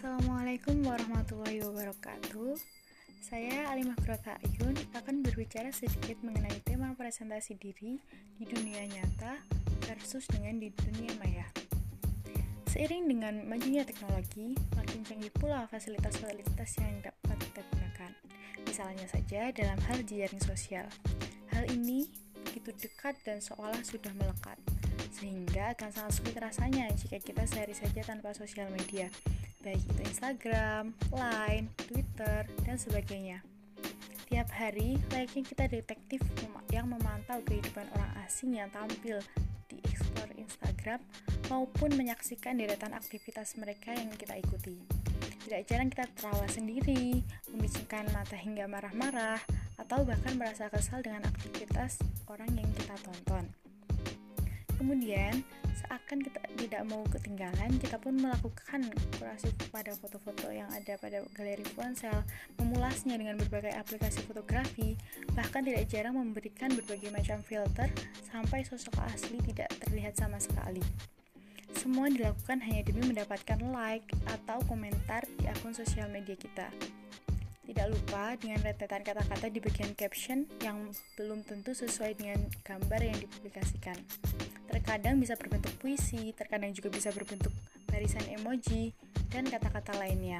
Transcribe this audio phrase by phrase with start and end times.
[0.00, 2.56] Assalamualaikum warahmatullahi wabarakatuh.
[3.20, 8.00] Saya Alimah Grota Ayun akan berbicara sedikit mengenai tema presentasi diri
[8.40, 9.44] di dunia nyata
[9.84, 11.44] versus dengan di dunia maya.
[12.72, 18.10] Seiring dengan majunya teknologi, makin canggih pula fasilitas-fasilitas yang dapat kita gunakan
[18.64, 20.88] Misalnya saja dalam hal jejaring sosial.
[21.52, 22.08] Hal ini
[22.48, 24.56] begitu dekat dan seolah sudah melekat
[25.12, 29.12] sehingga akan sangat sulit rasanya jika kita sehari saja tanpa sosial media
[29.60, 33.44] baik itu Instagram, Line, Twitter, dan sebagainya.
[34.30, 36.22] Tiap hari, layaknya kita detektif
[36.70, 39.18] yang memantau kehidupan orang asing yang tampil
[39.66, 41.02] di Explore Instagram
[41.50, 44.78] maupun menyaksikan deretan aktivitas mereka yang kita ikuti.
[45.44, 49.42] Tidak jarang kita terawa sendiri, membicarakan mata hingga marah-marah,
[49.82, 51.98] atau bahkan merasa kesal dengan aktivitas
[52.30, 53.44] orang yang kita tonton.
[54.78, 55.42] Kemudian,
[55.80, 58.84] seakan kita tidak mau ketinggalan, kita pun melakukan
[59.16, 62.24] kurasi pada foto-foto yang ada pada galeri ponsel,
[62.60, 64.94] memulasnya dengan berbagai aplikasi fotografi,
[65.32, 67.88] bahkan tidak jarang memberikan berbagai macam filter
[68.28, 70.84] sampai sosok asli tidak terlihat sama sekali.
[71.72, 76.68] Semua dilakukan hanya demi mendapatkan like atau komentar di akun sosial media kita.
[77.70, 83.18] Tidak lupa dengan rentetan kata-kata di bagian caption yang belum tentu sesuai dengan gambar yang
[83.22, 83.94] dipublikasikan.
[84.70, 87.50] Terkadang bisa berbentuk puisi, terkadang juga bisa berbentuk
[87.90, 88.94] barisan emoji,
[89.34, 90.38] dan kata-kata lainnya.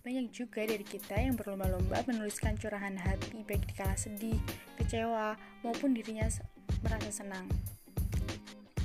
[0.00, 4.36] Banyak juga dari kita yang berlomba-lomba menuliskan curahan hati baik di kala sedih,
[4.76, 6.28] kecewa, maupun dirinya
[6.84, 7.48] merasa senang.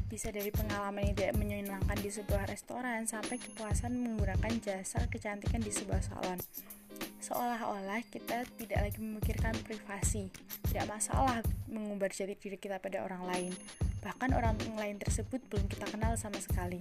[0.07, 5.71] Bisa dari pengalaman yang tidak menyenangkan di sebuah restoran sampai kepuasan menggunakan jasa kecantikan di
[5.71, 6.39] sebuah salon
[7.25, 10.29] seolah-olah kita tidak lagi memikirkan privasi.
[10.69, 13.51] Tidak masalah mengumbar jati diri kita pada orang lain,
[14.05, 16.77] bahkan orang lain tersebut belum kita kenal sama sekali.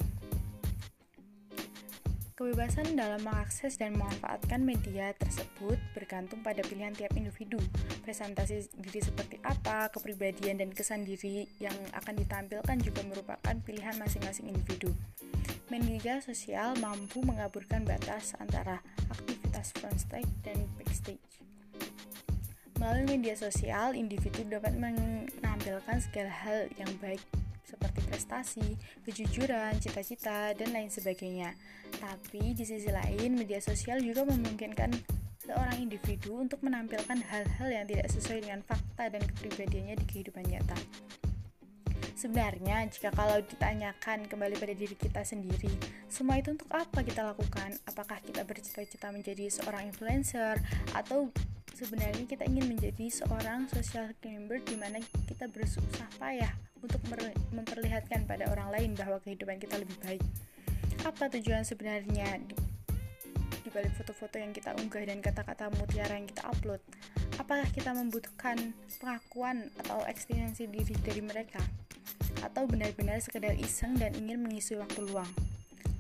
[2.35, 7.63] Kebebasan dalam mengakses dan memanfaatkan media tersebut bergantung pada pilihan tiap individu.
[8.03, 14.51] Presentasi diri seperti apa, kepribadian dan kesan diri yang akan ditampilkan juga merupakan pilihan masing-masing
[14.51, 14.91] individu.
[15.71, 18.83] Media sosial mampu mengaburkan batas antara
[19.15, 21.39] aktivitas frontstage dan backstage.
[22.85, 27.25] Melalui media sosial, individu dapat menampilkan segala hal yang baik
[27.65, 28.77] seperti prestasi,
[29.09, 31.57] kejujuran, cita-cita, dan lain sebagainya.
[31.97, 34.93] Tapi di sisi lain, media sosial juga memungkinkan
[35.41, 40.77] seorang individu untuk menampilkan hal-hal yang tidak sesuai dengan fakta dan kepribadiannya di kehidupan nyata.
[42.21, 45.73] Sebenarnya, jika kalau ditanyakan kembali pada diri kita sendiri,
[46.13, 47.81] semua itu untuk apa kita lakukan?
[47.89, 50.61] Apakah kita bercita-cita menjadi seorang influencer
[50.93, 51.33] atau
[51.75, 57.03] sebenarnya kita ingin menjadi seorang social climber di mana kita bersusah payah untuk
[57.51, 60.23] memperlihatkan pada orang lain bahwa kehidupan kita lebih baik.
[61.03, 62.55] Apa tujuan sebenarnya di,
[63.75, 66.79] balik foto-foto yang kita unggah dan kata-kata mutiara yang kita upload?
[67.43, 68.71] Apakah kita membutuhkan
[69.03, 71.59] pengakuan atau ekstensi diri dari mereka?
[72.39, 75.27] Atau benar-benar sekedar iseng dan ingin mengisi waktu luang?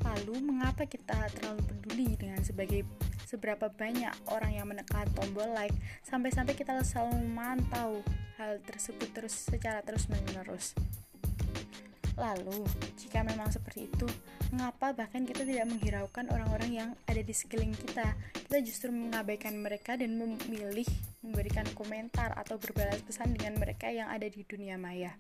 [0.07, 2.87] Lalu, mengapa kita terlalu peduli dengan sebagai
[3.34, 5.75] seberapa banyak orang yang menekan tombol like
[6.06, 7.99] sampai-sampai kita selalu memantau
[8.39, 10.78] hal tersebut terus secara terus-menerus.
[12.15, 12.62] Lalu,
[12.95, 14.06] jika memang seperti itu,
[14.55, 18.15] mengapa bahkan kita tidak menghiraukan orang-orang yang ada di sekeliling kita?
[18.31, 20.87] Kita justru mengabaikan mereka dan memilih
[21.27, 25.19] memberikan komentar atau berbalas pesan dengan mereka yang ada di dunia maya.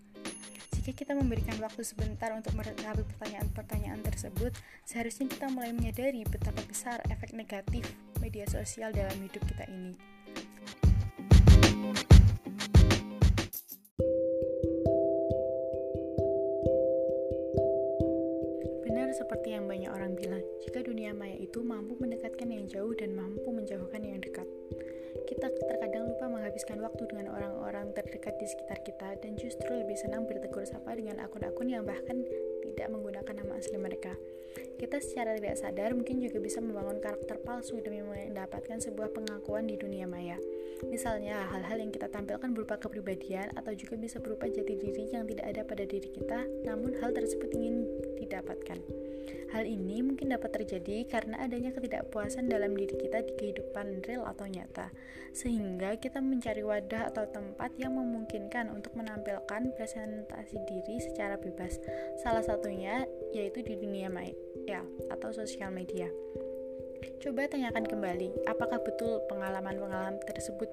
[0.70, 4.54] Jika kita memberikan waktu sebentar untuk meresapi pertanyaan-pertanyaan tersebut,
[4.86, 7.88] seharusnya kita mulai menyadari betapa besar efek negatif
[8.24, 9.92] media sosial dalam hidup kita ini.
[19.14, 23.46] seperti yang banyak orang bilang, jika dunia maya itu mampu mendekatkan yang jauh dan mampu
[23.46, 24.42] menjauhkan yang dekat.
[25.30, 30.26] Kita terkadang lupa menghabiskan waktu dengan orang-orang terdekat di sekitar kita dan justru lebih senang
[30.26, 32.26] bertegur sapa dengan akun-akun yang bahkan
[32.74, 34.18] tidak menggunakan nama asli mereka.
[34.74, 39.78] Kita secara tidak sadar mungkin juga bisa membangun karakter palsu demi mendapatkan sebuah pengakuan di
[39.78, 40.38] dunia maya.
[40.90, 45.46] Misalnya, hal-hal yang kita tampilkan berupa kepribadian atau juga bisa berupa jati diri yang tidak
[45.46, 47.86] ada pada diri kita, namun hal tersebut ingin
[48.18, 49.03] didapatkan.
[49.54, 54.50] Hal ini mungkin dapat terjadi karena adanya ketidakpuasan dalam diri kita di kehidupan real atau
[54.50, 54.90] nyata,
[55.30, 61.78] sehingga kita mencari wadah atau tempat yang memungkinkan untuk menampilkan presentasi diri secara bebas.
[62.20, 64.82] Salah satunya yaitu di dunia maya
[65.12, 66.10] atau sosial media.
[67.20, 70.68] Coba tanyakan kembali, apakah betul pengalaman-pengalaman tersebut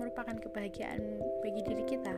[0.00, 2.14] merupakan kebahagiaan bagi diri kita?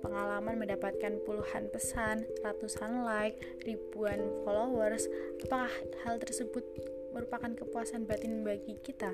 [0.00, 5.06] Pengalaman mendapatkan puluhan pesan, ratusan like, ribuan followers,
[5.44, 5.72] apakah
[6.06, 6.62] hal tersebut
[7.10, 9.12] merupakan kepuasan batin bagi kita?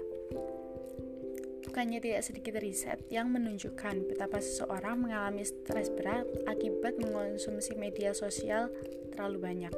[1.65, 8.71] Bukannya tidak sedikit riset yang menunjukkan betapa seseorang mengalami stres berat akibat mengonsumsi media sosial
[9.11, 9.75] terlalu banyak.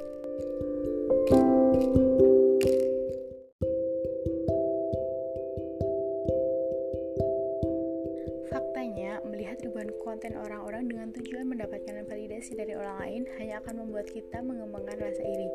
[10.17, 15.21] Konten orang-orang dengan tujuan mendapatkan validasi dari orang lain hanya akan membuat kita mengembangkan rasa
[15.21, 15.45] iri.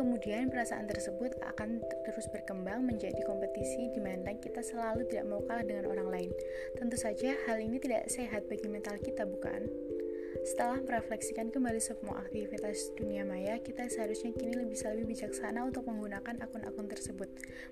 [0.00, 5.60] Kemudian perasaan tersebut akan terus berkembang menjadi kompetisi di mana kita selalu tidak mau kalah
[5.60, 6.30] dengan orang lain.
[6.80, 9.68] Tentu saja hal ini tidak sehat bagi mental kita, bukan?
[10.44, 16.40] Setelah merefleksikan kembali semua aktivitas dunia maya, kita seharusnya kini lebih lebih bijaksana untuk menggunakan
[16.44, 17.28] akun-akun tersebut,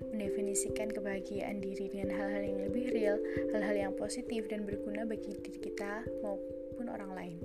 [0.09, 3.17] mendefinisikan kebahagiaan diri dengan hal-hal yang lebih real,
[3.53, 7.37] hal-hal yang positif dan berguna bagi diri kita maupun orang lain.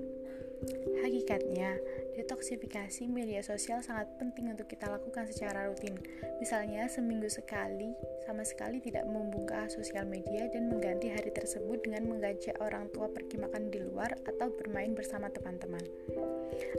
[1.03, 1.75] Hakikatnya,
[2.13, 5.97] detoksifikasi media sosial sangat penting untuk kita lakukan secara rutin.
[6.37, 12.55] Misalnya, seminggu sekali sama sekali tidak membuka sosial media dan mengganti hari tersebut dengan mengajak
[12.61, 15.83] orang tua pergi makan di luar atau bermain bersama teman-teman.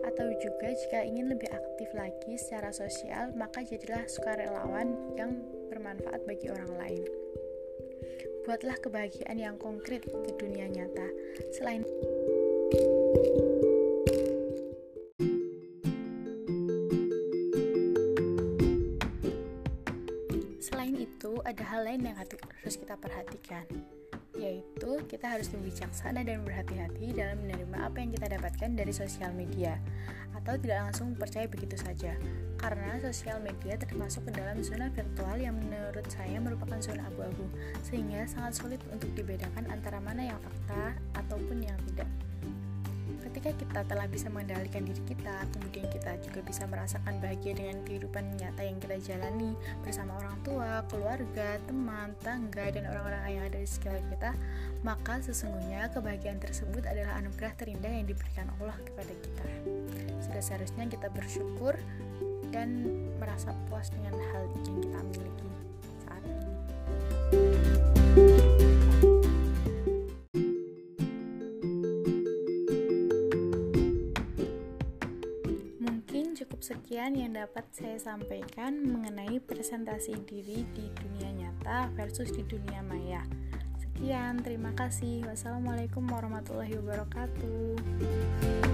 [0.06, 5.34] Atau juga jika ingin lebih aktif lagi secara sosial, maka jadilah sukarelawan yang
[5.68, 7.02] bermanfaat bagi orang lain.
[8.44, 11.08] Buatlah kebahagiaan yang konkret di dunia nyata.
[11.56, 13.63] Selain Selain
[21.04, 23.68] itu, ada hal lain yang harus kita perhatikan,
[24.34, 29.30] yaitu kita harus lebih bijaksana dan berhati-hati dalam menerima apa yang kita dapatkan dari sosial
[29.36, 29.76] media,
[30.34, 32.16] atau tidak langsung percaya begitu saja,
[32.58, 37.46] karena sosial media termasuk ke dalam zona virtual yang menurut saya merupakan zona abu-abu,
[37.84, 42.08] sehingga sangat sulit untuk dibedakan antara mana yang fakta ataupun yang tidak.
[43.34, 48.38] Ketika kita telah bisa mengendalikan diri kita, kemudian kita juga bisa merasakan bahagia dengan kehidupan
[48.38, 53.66] nyata yang kita jalani bersama orang tua, keluarga, teman, tangga, dan orang-orang yang ada di
[53.66, 54.38] sekitar kita,
[54.86, 59.46] maka sesungguhnya kebahagiaan tersebut adalah anugerah terindah yang diberikan Allah kepada kita.
[60.22, 61.74] Sudah seharusnya kita bersyukur
[62.54, 62.86] dan
[63.18, 65.50] merasa puas dengan hal yang kita miliki
[66.06, 67.43] saat ini.
[76.64, 83.20] Sekian yang dapat saya sampaikan mengenai presentasi diri di dunia nyata versus di dunia maya.
[83.76, 85.28] Sekian, terima kasih.
[85.28, 88.73] Wassalamualaikum warahmatullahi wabarakatuh.